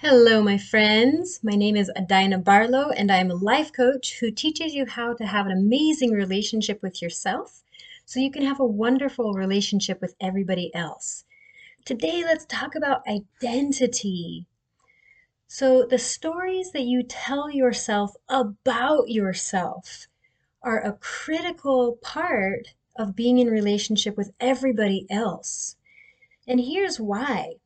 Hello, 0.00 0.40
my 0.40 0.56
friends. 0.56 1.40
My 1.42 1.56
name 1.56 1.74
is 1.74 1.90
Adina 1.96 2.38
Barlow, 2.38 2.90
and 2.90 3.10
I'm 3.10 3.32
a 3.32 3.34
life 3.34 3.72
coach 3.72 4.20
who 4.20 4.30
teaches 4.30 4.72
you 4.72 4.86
how 4.86 5.12
to 5.14 5.26
have 5.26 5.46
an 5.46 5.50
amazing 5.50 6.12
relationship 6.12 6.80
with 6.84 7.02
yourself 7.02 7.64
so 8.04 8.20
you 8.20 8.30
can 8.30 8.44
have 8.44 8.60
a 8.60 8.64
wonderful 8.64 9.32
relationship 9.32 10.00
with 10.00 10.14
everybody 10.20 10.72
else. 10.72 11.24
Today, 11.84 12.22
let's 12.22 12.44
talk 12.44 12.76
about 12.76 13.08
identity. 13.08 14.46
So, 15.48 15.84
the 15.84 15.98
stories 15.98 16.70
that 16.70 16.84
you 16.84 17.02
tell 17.02 17.50
yourself 17.50 18.14
about 18.28 19.08
yourself 19.08 20.06
are 20.62 20.80
a 20.80 20.92
critical 20.92 21.98
part 22.02 22.68
of 22.94 23.16
being 23.16 23.38
in 23.38 23.50
relationship 23.50 24.16
with 24.16 24.30
everybody 24.38 25.08
else. 25.10 25.74
And 26.46 26.60
here's 26.60 27.00
why 27.00 27.56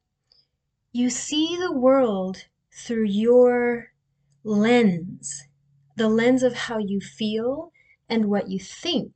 you 0.93 1.11
see 1.11 1.57
the 1.57 1.73
world 1.73 2.47
through 2.73 3.05
your 3.07 3.93
lens, 4.45 5.45
the 5.97 6.09
lens 6.09 6.43
of 6.43 6.55
how 6.55 6.79
you 6.79 7.01
feel 7.01 7.73
and 8.09 8.27
what 8.27 8.49
you 8.49 8.59
think, 8.59 9.15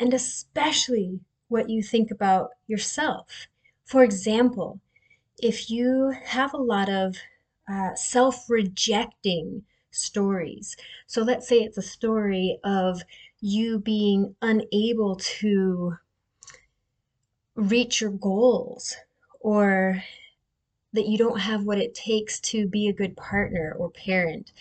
and 0.00 0.14
especially 0.14 1.20
what 1.48 1.70
you 1.70 1.82
think 1.82 2.10
about 2.10 2.50
yourself. 2.66 3.48
For 3.84 4.04
example, 4.04 4.80
if 5.38 5.70
you 5.70 6.10
have 6.24 6.54
a 6.54 6.58
lot 6.58 6.88
of 6.90 7.16
uh, 7.68 7.94
self 7.96 8.50
rejecting 8.50 9.64
stories, 9.90 10.76
so 11.06 11.22
let's 11.22 11.48
say 11.48 11.58
it's 11.60 11.78
a 11.78 11.82
story 11.82 12.60
of 12.64 13.02
you 13.40 13.78
being 13.80 14.36
unable 14.42 15.16
to 15.16 15.96
reach 17.54 18.00
your 18.00 18.10
goals 18.10 18.96
or 19.40 20.02
that 20.92 21.06
you 21.06 21.16
don't 21.16 21.40
have 21.40 21.64
what 21.64 21.78
it 21.78 21.94
takes 21.94 22.40
to 22.40 22.66
be 22.66 22.88
a 22.88 22.92
good 22.92 23.16
partner 23.16 23.74
or 23.78 23.90
parent, 23.90 24.52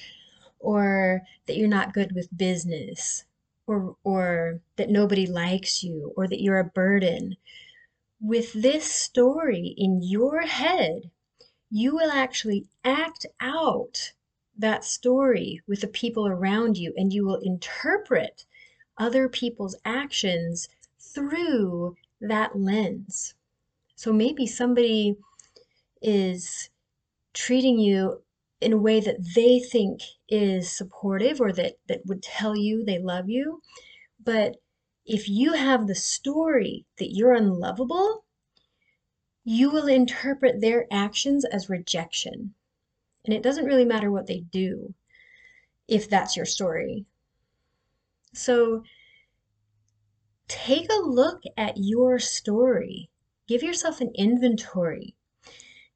or 0.60 1.22
that 1.46 1.58
you're 1.58 1.68
not 1.68 1.94
good 1.94 2.14
with 2.14 2.38
business, 2.38 3.24
or, 3.68 3.96
or 4.04 4.60
that 4.76 4.90
nobody 4.90 5.26
likes 5.26 5.84
you, 5.84 6.14
or 6.16 6.28
that 6.28 6.42
you're 6.42 6.60
a 6.60 6.64
burden. 6.64 7.36
With 8.22 8.54
this 8.54 8.92
story 8.92 9.74
in 9.78 10.02
your 10.04 10.42
head, 10.42 11.10
you 11.72 11.96
will 11.96 12.12
actually 12.12 12.66
act 12.84 13.26
out 13.40 14.14
that 14.58 14.84
story 14.84 15.62
with 15.68 15.82
the 15.82 15.88
people 15.88 16.28
around 16.28 16.78
you, 16.78 16.94
and 16.98 17.14
you 17.14 17.26
will 17.26 17.38
interpret 17.38 18.46
other 18.98 19.30
people's 19.30 19.76
actions 19.86 20.68
through 21.00 21.96
that 22.20 22.60
lens. 22.60 23.34
So 23.96 24.12
maybe 24.12 24.46
somebody 24.46 25.16
is 26.02 26.70
treating 27.34 27.80
you 27.80 28.22
in 28.62 28.74
a 28.74 28.78
way 28.78 29.00
that 29.00 29.34
they 29.36 29.60
think 29.60 30.02
is 30.28 30.70
supportive 30.70 31.40
or 31.40 31.52
that, 31.54 31.76
that 31.88 32.06
would 32.06 32.22
tell 32.22 32.56
you 32.56 32.84
they 32.84 33.00
love 33.00 33.30
you. 33.30 33.62
But 34.24 34.58
if 35.06 35.30
you 35.30 35.54
have 35.54 35.88
the 35.88 35.96
story 35.96 36.86
that 36.98 37.14
you're 37.14 37.34
unlovable, 37.34 38.26
you 39.44 39.72
will 39.72 39.88
interpret 39.88 40.62
their 40.62 40.86
actions 40.92 41.46
as 41.46 41.70
rejection. 41.70 42.54
And 43.26 43.34
it 43.34 43.42
doesn't 43.42 43.66
really 43.66 43.86
matter 43.86 44.12
what 44.12 44.28
they 44.28 44.42
do 44.52 44.94
if 45.88 46.10
that's 46.10 46.36
your 46.36 46.46
story. 46.46 47.06
So 48.34 48.84
take 50.48 50.92
a 50.92 51.02
look 51.02 51.42
at 51.58 51.78
your 51.78 52.20
story. 52.20 53.10
Give 53.48 53.64
yourself 53.64 54.02
an 54.02 54.12
inventory. 54.16 55.16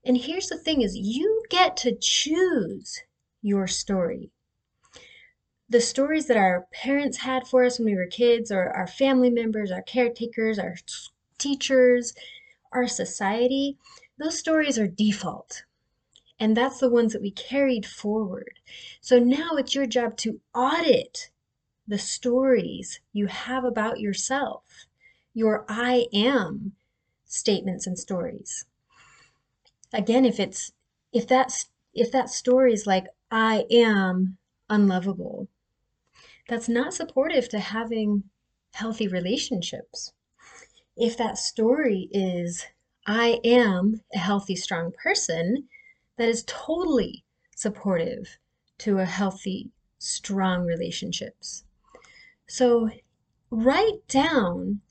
And 0.06 0.18
here's 0.18 0.50
the 0.50 0.58
thing 0.58 0.82
is 0.82 0.98
you 0.98 1.44
get 1.50 1.78
to 1.78 1.96
choose 1.96 3.02
your 3.42 3.68
story. 3.68 4.32
The 5.70 5.80
stories 5.80 6.28
that 6.28 6.38
our 6.38 6.68
parents 6.74 7.20
had 7.20 7.48
for 7.48 7.64
us 7.64 7.80
when 7.80 7.86
we 7.86 7.96
were 7.96 8.06
kids, 8.06 8.52
or 8.52 8.70
our 8.70 8.86
family 8.86 9.30
members, 9.30 9.72
our 9.72 9.82
caretakers, 9.82 10.60
our 10.60 10.76
teachers, 11.38 12.14
our 12.74 12.88
society, 12.88 13.78
those 14.18 14.38
stories 14.38 14.78
are 14.78 14.88
default. 14.88 15.64
And 16.38 16.58
that's 16.58 16.80
the 16.80 16.90
ones 16.90 17.14
that 17.14 17.22
we 17.22 17.32
carried 17.32 17.86
forward. 17.86 18.60
So 19.00 19.20
now 19.20 19.52
it's 19.52 19.74
your 19.74 19.86
job 19.86 20.18
to 20.18 20.42
audit 20.54 21.30
the 21.88 21.98
stories 21.98 23.00
you 23.14 23.28
have 23.28 23.64
about 23.64 24.02
yourself, 24.02 24.86
your 25.34 25.66
I 25.70 26.08
am 26.14 26.74
statements 27.26 27.88
and 27.88 27.98
stories 27.98 28.66
again 29.94 30.26
if 30.26 30.40
it's 30.40 30.72
if 31.14 31.28
that's 31.28 31.70
if 31.94 32.12
that 32.12 32.30
story 32.30 32.74
is 32.74 32.86
like 32.88 33.06
i 33.32 33.66
am 33.70 34.38
unlovable 34.70 35.48
that's 36.48 36.68
not 36.68 36.94
supportive 36.94 37.48
to 37.50 37.60
having 37.60 38.24
healthy 38.74 39.08
relationships. 39.08 40.14
If 40.98 41.18
that 41.18 41.38
story 41.38 42.10
is 42.12 42.66
i 43.06 43.40
am 43.44 44.02
a 44.14 44.18
healthy 44.18 44.56
strong 44.56 44.92
person 45.04 45.68
that 46.18 46.30
is 46.30 46.44
totally 46.48 47.24
supportive 47.56 48.38
to 48.80 48.98
a 49.00 49.06
healthy 49.06 49.72
strong 50.00 50.66
relationships. 50.66 51.64
So 52.48 52.90
write 53.50 54.08
down 54.08 54.82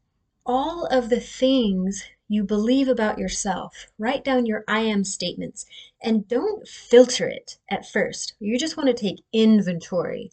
all 0.44 0.86
of 0.86 1.08
the 1.10 1.20
things 1.20 2.04
you 2.32 2.42
believe 2.42 2.88
about 2.88 3.18
yourself. 3.18 3.88
Write 3.98 4.24
down 4.24 4.46
your 4.46 4.64
I 4.66 4.80
am 4.80 5.04
statements 5.04 5.66
and 6.00 6.26
don't 6.26 6.66
filter 6.66 7.28
it 7.28 7.58
at 7.70 7.86
first. 7.86 8.32
You 8.40 8.58
just 8.58 8.74
want 8.74 8.86
to 8.86 8.94
take 8.94 9.22
inventory. 9.34 10.30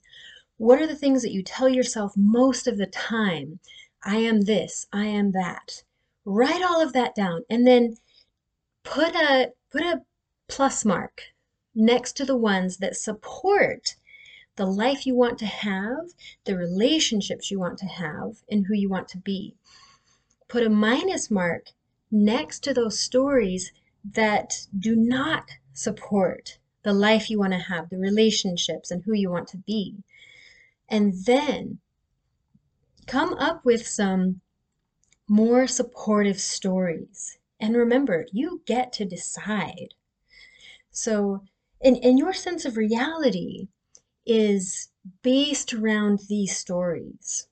What 0.55 0.81
are 0.81 0.87
the 0.87 0.95
things 0.95 1.21
that 1.23 1.33
you 1.33 1.43
tell 1.43 1.67
yourself 1.67 2.13
most 2.15 2.67
of 2.67 2.77
the 2.77 2.85
time? 2.85 3.59
I 4.01 4.15
am 4.19 4.43
this, 4.43 4.87
I 4.93 5.07
am 5.07 5.33
that. 5.33 5.83
Write 6.23 6.61
all 6.61 6.81
of 6.81 6.93
that 6.93 7.15
down 7.15 7.43
and 7.49 7.67
then 7.67 7.97
put 8.85 9.13
a 9.13 9.51
put 9.69 9.81
a 9.81 10.03
plus 10.47 10.85
mark 10.85 11.23
next 11.75 12.13
to 12.13 12.23
the 12.23 12.37
ones 12.37 12.77
that 12.77 12.95
support 12.95 13.97
the 14.55 14.65
life 14.65 15.05
you 15.05 15.15
want 15.15 15.37
to 15.39 15.45
have, 15.45 16.13
the 16.45 16.55
relationships 16.55 17.51
you 17.51 17.59
want 17.59 17.77
to 17.79 17.87
have, 17.87 18.41
and 18.49 18.67
who 18.67 18.73
you 18.73 18.87
want 18.87 19.09
to 19.09 19.17
be. 19.17 19.53
Put 20.47 20.63
a 20.63 20.69
minus 20.69 21.29
mark 21.29 21.71
next 22.11 22.63
to 22.63 22.73
those 22.73 22.99
stories 22.99 23.71
that 24.03 24.67
do 24.77 24.95
not 24.95 25.45
support 25.73 26.57
the 26.83 26.93
life 26.93 27.29
you 27.29 27.39
want 27.39 27.53
to 27.53 27.59
have, 27.59 27.89
the 27.89 27.97
relationships, 27.97 28.91
and 28.91 29.03
who 29.03 29.13
you 29.13 29.29
want 29.29 29.47
to 29.49 29.57
be. 29.57 30.03
And 30.87 31.13
then 31.25 31.79
come 33.05 33.33
up 33.33 33.65
with 33.65 33.85
some 33.85 34.41
more 35.27 35.67
supportive 35.67 36.39
stories. 36.39 37.37
And 37.59 37.75
remember, 37.75 38.25
you 38.31 38.61
get 38.65 38.93
to 38.93 39.05
decide. 39.05 39.93
So, 40.91 41.43
and, 41.81 41.97
and 42.03 42.17
your 42.17 42.33
sense 42.33 42.65
of 42.65 42.77
reality 42.77 43.67
is 44.25 44.89
based 45.21 45.73
around 45.73 46.19
these 46.27 46.57
stories. 46.57 47.47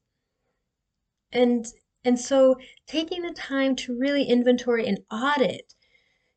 And 1.31 1.65
and 2.03 2.19
so 2.19 2.55
taking 2.85 3.21
the 3.21 3.33
time 3.33 3.75
to 3.75 3.97
really 3.97 4.23
inventory 4.23 4.87
and 4.87 4.99
audit 5.11 5.73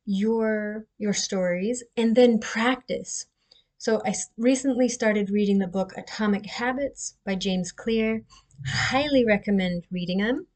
your 0.04 0.86
your 0.98 1.12
stories 1.12 1.84
and 1.96 2.16
then 2.16 2.38
practice. 2.38 3.26
So 3.78 4.02
I 4.04 4.14
recently 4.36 4.88
started 4.88 5.30
reading 5.30 5.58
the 5.58 5.66
book 5.66 5.92
Atomic 5.96 6.46
Habits 6.46 7.16
by 7.24 7.34
James 7.34 7.72
Clear. 7.72 8.24
Highly 8.66 9.24
recommend 9.24 9.86
reading 9.90 10.18
them. 10.18 10.46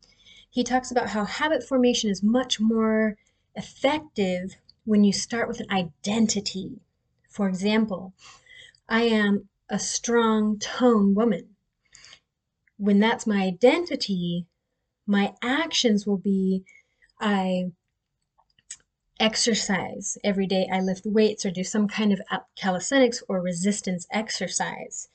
He 0.51 0.63
talks 0.63 0.91
about 0.91 1.11
how 1.11 1.25
habit 1.25 1.63
formation 1.63 2.11
is 2.11 2.23
much 2.23 2.61
more 2.61 3.17
effective 3.55 4.57
when 4.85 5.05
you 5.05 5.13
start 5.13 5.49
with 5.49 5.61
an 5.61 5.71
identity. 5.71 6.81
For 7.29 7.49
example, 7.49 8.15
I 8.89 9.03
am 9.03 9.49
a 9.69 9.79
strong 9.79 10.59
tone 10.59 11.15
woman. 11.15 11.57
When 12.77 12.99
that's 12.99 13.27
my 13.27 13.43
identity, 13.43 14.47
my 15.07 15.35
actions 15.43 16.07
will 16.07 16.19
be 16.19 16.65
I 17.21 17.71
exercise 19.21 20.19
every 20.25 20.47
day, 20.47 20.69
I 20.73 20.81
lift 20.81 21.07
weights 21.07 21.47
or 21.47 21.51
do 21.51 21.65
some 21.65 21.89
kind 21.89 22.13
of 22.13 22.21
calisthenics 22.57 23.23
or 23.29 23.41
resistance 23.41 24.07
exercise. 24.11 25.09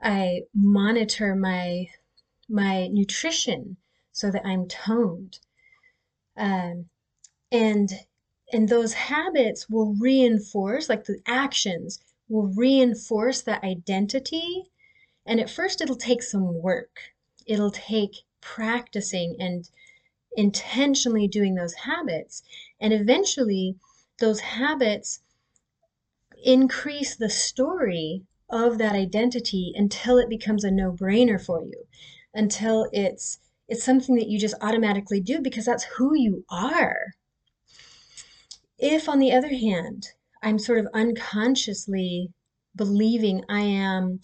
I 0.00 0.42
monitor 0.54 1.34
my 1.34 1.88
my 2.48 2.88
nutrition 2.88 3.76
so 4.12 4.30
that 4.30 4.46
I'm 4.46 4.66
toned. 4.68 5.38
Um, 6.36 6.88
and 7.50 7.90
and 8.52 8.68
those 8.68 8.94
habits 8.94 9.68
will 9.68 9.94
reinforce 9.94 10.88
like 10.88 11.04
the 11.04 11.20
actions 11.26 12.00
will 12.28 12.52
reinforce 12.54 13.42
that 13.42 13.64
identity 13.64 14.70
and 15.26 15.40
at 15.40 15.50
first 15.50 15.80
it'll 15.80 15.96
take 15.96 16.22
some 16.22 16.54
work 16.62 17.00
it'll 17.46 17.70
take 17.70 18.16
practicing 18.40 19.36
and 19.38 19.68
intentionally 20.36 21.28
doing 21.28 21.54
those 21.54 21.74
habits. 21.74 22.42
And 22.80 22.92
eventually, 22.92 23.76
those 24.18 24.40
habits 24.40 25.20
increase 26.44 27.16
the 27.16 27.30
story 27.30 28.22
of 28.50 28.78
that 28.78 28.94
identity 28.94 29.72
until 29.74 30.18
it 30.18 30.28
becomes 30.28 30.64
a 30.64 30.70
no-brainer 30.70 31.44
for 31.44 31.62
you, 31.62 31.84
until 32.34 32.88
it's 32.92 33.38
it's 33.68 33.84
something 33.84 34.16
that 34.16 34.28
you 34.28 34.38
just 34.38 34.54
automatically 34.62 35.20
do 35.20 35.40
because 35.40 35.66
that's 35.66 35.84
who 35.84 36.14
you 36.14 36.44
are. 36.50 37.12
If, 38.78 39.08
on 39.08 39.18
the 39.18 39.32
other 39.32 39.54
hand, 39.54 40.08
I'm 40.42 40.58
sort 40.58 40.78
of 40.78 40.88
unconsciously 40.94 42.30
believing 42.74 43.44
I 43.48 43.60
am, 43.60 44.20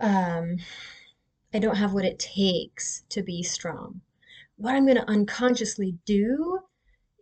um, 0.00 0.56
I 1.56 1.58
don't 1.58 1.76
have 1.76 1.94
what 1.94 2.04
it 2.04 2.18
takes 2.18 3.04
to 3.08 3.22
be 3.22 3.42
strong, 3.42 4.02
what 4.56 4.74
I'm 4.74 4.84
going 4.84 4.98
to 4.98 5.08
unconsciously 5.08 5.96
do 6.04 6.60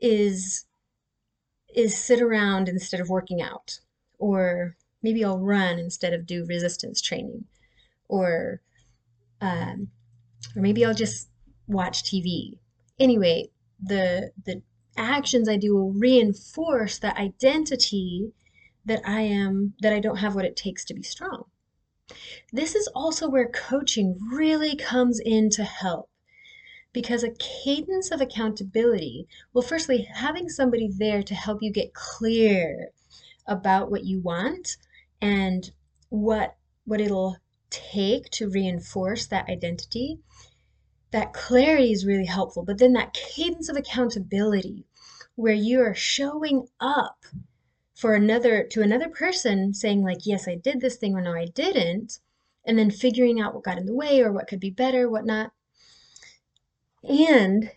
is 0.01 0.67
is 1.73 1.97
sit 1.97 2.21
around 2.21 2.69
instead 2.69 2.99
of 2.99 3.09
working 3.09 3.41
out 3.41 3.79
or 4.19 4.77
maybe 5.05 5.25
I'll 5.25 5.39
run 5.39 5.79
instead 5.79 6.13
of 6.13 6.27
do 6.27 6.45
resistance 6.49 7.01
training 7.01 7.45
or 8.09 8.61
um, 9.41 9.91
or 10.57 10.63
maybe 10.63 10.85
I'll 10.85 10.95
just 10.95 11.29
watch 11.69 12.03
TV. 12.03 12.59
Anyway, 12.99 13.51
the 13.81 14.33
the 14.45 14.63
actions 14.97 15.49
I 15.49 15.59
do 15.59 15.77
will 15.77 15.93
reinforce 15.93 16.99
that 16.99 17.19
identity 17.19 18.33
that 18.85 19.01
I 19.07 19.21
am 19.21 19.75
that 19.79 19.93
I 19.93 20.01
don't 20.01 20.17
have 20.17 20.35
what 20.35 20.45
it 20.45 20.57
takes 20.57 20.85
to 20.87 20.95
be 20.95 21.05
strong. 21.05 21.45
This 22.53 22.75
is 22.75 22.87
also 22.89 23.29
where 23.29 23.49
coaching 23.49 24.19
really 24.33 24.77
comes 24.77 25.19
in 25.19 25.51
to 25.51 25.65
help 25.65 26.11
because 26.93 27.25
a 27.25 27.33
cadence 27.33 28.11
of 28.11 28.21
accountability, 28.21 29.27
well, 29.53 29.63
firstly, 29.63 30.03
having 30.03 30.49
somebody 30.49 30.89
there 30.89 31.23
to 31.23 31.35
help 31.35 31.63
you 31.63 31.73
get 31.73 31.95
clear 31.95 32.91
about 33.47 33.91
what 33.91 34.05
you 34.05 34.21
want 34.21 34.77
and 35.21 35.73
what 36.11 36.57
what 36.85 37.01
it'll 37.01 37.39
take 37.71 38.31
to 38.31 38.49
reinforce 38.49 39.27
that 39.27 39.49
identity 39.49 40.21
that 41.15 41.33
clarity 41.33 41.93
is 41.93 42.05
really 42.05 42.27
helpful. 42.27 42.65
But 42.65 42.79
then 42.79 42.93
that 42.95 43.15
cadence 43.15 43.69
of 43.69 43.77
accountability 43.77 44.85
where 45.37 45.55
you 45.55 45.81
are 45.81 45.95
showing 45.95 46.67
up 46.81 47.25
for 47.95 48.15
another 48.15 48.65
to 48.65 48.83
another 48.83 49.09
person 49.09 49.73
saying 49.73 50.03
like 50.03 50.27
yes 50.27 50.49
i 50.49 50.55
did 50.55 50.81
this 50.81 50.97
thing 50.97 51.15
or 51.15 51.21
no 51.21 51.33
i 51.35 51.47
didn't 51.47 52.19
and 52.65 52.79
then 52.79 52.91
figuring 52.91 53.41
out 53.41 53.55
what 53.55 53.65
got 53.65 53.79
in 53.79 53.87
the 53.87 53.95
way 53.95 54.21
or 54.21 54.33
what 54.33 54.47
could 54.47 54.61
be 54.61 54.71
better 54.71 55.09
whatnot 55.09 55.53
and 57.03 57.71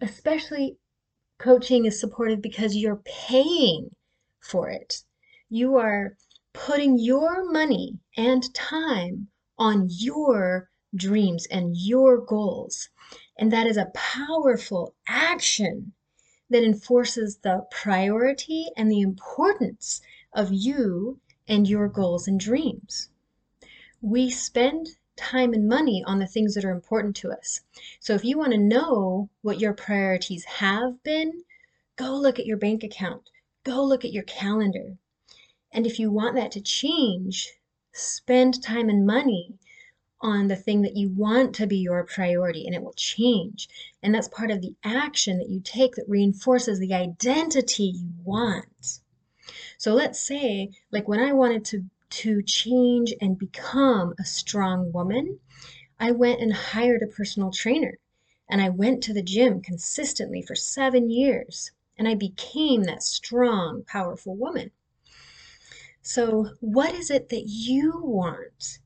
especially 0.00 0.78
coaching 1.38 1.84
is 1.84 2.00
supportive 2.00 2.40
because 2.40 2.76
you're 2.76 3.02
paying 3.04 3.94
for 4.40 4.70
it. 4.70 5.02
You 5.48 5.76
are 5.76 6.16
putting 6.52 6.98
your 6.98 7.50
money 7.50 7.98
and 8.16 8.42
time 8.54 9.28
on 9.58 9.88
your 9.90 10.70
dreams 10.94 11.46
and 11.50 11.76
your 11.76 12.18
goals. 12.18 12.88
And 13.38 13.52
that 13.52 13.66
is 13.66 13.76
a 13.76 13.92
powerful 13.94 14.94
action 15.06 15.92
that 16.50 16.62
enforces 16.62 17.38
the 17.38 17.66
priority 17.70 18.66
and 18.76 18.90
the 18.90 19.00
importance 19.00 20.00
of 20.32 20.52
you 20.52 21.20
and 21.48 21.68
your 21.68 21.88
goals 21.88 22.28
and 22.28 22.38
dreams. 22.38 23.08
We 24.00 24.30
spend 24.30 24.96
time 25.16 25.54
and 25.54 25.66
money 25.68 26.04
on 26.06 26.18
the 26.18 26.26
things 26.26 26.54
that 26.54 26.64
are 26.64 26.70
important 26.70 27.16
to 27.16 27.32
us. 27.32 27.60
So 28.00 28.14
if 28.14 28.24
you 28.24 28.38
want 28.38 28.52
to 28.52 28.58
know 28.58 29.30
what 29.42 29.60
your 29.60 29.72
priorities 29.72 30.44
have 30.44 31.02
been, 31.02 31.42
go 31.96 32.14
look 32.14 32.38
at 32.38 32.46
your 32.46 32.58
bank 32.58 32.84
account, 32.84 33.30
go 33.64 33.82
look 33.82 34.04
at 34.04 34.12
your 34.12 34.24
calendar. 34.24 34.98
And 35.72 35.86
if 35.86 35.98
you 35.98 36.10
want 36.10 36.36
that 36.36 36.52
to 36.52 36.60
change, 36.60 37.52
spend 37.92 38.62
time 38.62 38.88
and 38.88 39.06
money 39.06 39.54
on 40.20 40.48
the 40.48 40.56
thing 40.56 40.82
that 40.82 40.96
you 40.96 41.08
want 41.10 41.54
to 41.54 41.66
be 41.66 41.76
your 41.76 42.04
priority 42.04 42.66
and 42.66 42.74
it 42.74 42.82
will 42.82 42.94
change. 42.94 43.68
And 44.02 44.14
that's 44.14 44.28
part 44.28 44.50
of 44.50 44.60
the 44.60 44.74
action 44.82 45.38
that 45.38 45.50
you 45.50 45.60
take 45.60 45.94
that 45.96 46.08
reinforces 46.08 46.78
the 46.78 46.94
identity 46.94 47.92
you 47.94 48.10
want. 48.24 49.00
So 49.78 49.94
let's 49.94 50.20
say, 50.20 50.70
like 50.90 51.06
when 51.06 51.20
I 51.20 51.32
wanted 51.32 51.64
to 51.66 51.84
to 52.08 52.42
change 52.42 53.12
and 53.20 53.38
become 53.38 54.14
a 54.18 54.24
strong 54.24 54.92
woman, 54.92 55.40
I 55.98 56.12
went 56.12 56.40
and 56.40 56.52
hired 56.52 57.02
a 57.02 57.06
personal 57.06 57.50
trainer. 57.50 57.98
And 58.48 58.60
I 58.60 58.68
went 58.68 59.02
to 59.04 59.12
the 59.12 59.22
gym 59.22 59.60
consistently 59.60 60.40
for 60.40 60.54
seven 60.54 61.10
years. 61.10 61.72
And 61.98 62.06
I 62.06 62.14
became 62.14 62.84
that 62.84 63.02
strong, 63.02 63.82
powerful 63.86 64.36
woman. 64.36 64.70
So, 66.00 66.50
what 66.60 66.94
is 66.94 67.10
it 67.10 67.30
that 67.30 67.46
you 67.48 68.00
want? 68.04 68.78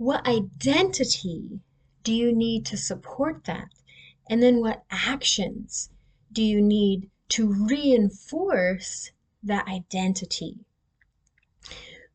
What 0.00 0.26
identity 0.26 1.60
do 2.04 2.14
you 2.14 2.32
need 2.32 2.64
to 2.66 2.76
support 2.78 3.44
that? 3.44 3.68
And 4.30 4.42
then, 4.42 4.60
what 4.60 4.84
actions 4.90 5.90
do 6.32 6.42
you 6.42 6.62
need 6.62 7.10
to 7.36 7.46
reinforce 7.46 9.10
that 9.42 9.68
identity? 9.68 10.60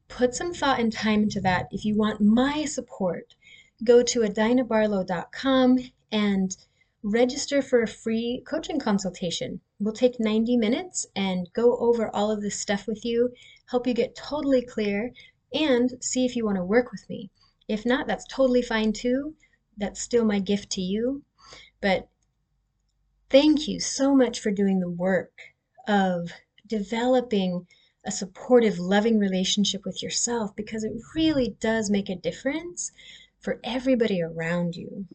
put 0.07 0.33
some 0.33 0.53
thought 0.53 0.79
and 0.79 0.93
time 0.93 1.23
into 1.23 1.41
that. 1.41 1.67
If 1.71 1.83
you 1.83 1.93
want 1.95 2.21
my 2.21 2.65
support, 2.65 3.35
go 3.83 4.01
to 4.01 4.21
adinabarlow.com 4.21 5.77
and 6.11 6.57
register 7.03 7.61
for 7.61 7.81
a 7.81 7.87
free 7.87 8.41
coaching 8.47 8.79
consultation. 8.79 9.59
We'll 9.79 9.93
take 9.93 10.19
90 10.19 10.57
minutes 10.57 11.05
and 11.15 11.51
go 11.53 11.77
over 11.77 12.09
all 12.15 12.31
of 12.31 12.41
this 12.41 12.59
stuff 12.59 12.87
with 12.87 13.03
you, 13.03 13.33
help 13.67 13.85
you 13.85 13.93
get 13.93 14.15
totally 14.15 14.61
clear, 14.61 15.11
and 15.53 16.01
see 16.01 16.25
if 16.25 16.35
you 16.35 16.45
want 16.45 16.57
to 16.57 16.63
work 16.63 16.91
with 16.91 17.07
me. 17.09 17.29
If 17.67 17.85
not, 17.85 18.07
that's 18.07 18.25
totally 18.27 18.61
fine 18.61 18.93
too. 18.93 19.35
That's 19.77 20.01
still 20.01 20.25
my 20.25 20.39
gift 20.39 20.69
to 20.71 20.81
you. 20.81 21.23
But 21.81 22.07
thank 23.29 23.67
you 23.67 23.79
so 23.79 24.15
much 24.15 24.39
for 24.39 24.51
doing 24.51 24.79
the 24.79 24.89
work 24.89 25.31
of 25.87 26.31
developing 26.67 27.67
a 28.05 28.11
supportive, 28.11 28.77
loving 28.79 29.17
relationship 29.17 29.83
with 29.83 30.01
yourself 30.03 30.55
because 30.55 30.83
it 30.83 30.93
really 31.15 31.55
does 31.59 31.89
make 31.89 32.09
a 32.09 32.15
difference 32.15 32.91
for 33.39 33.59
everybody 33.63 34.21
around 34.21 34.75
you. 34.75 35.07